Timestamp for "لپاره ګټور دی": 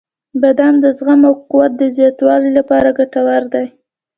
2.57-3.65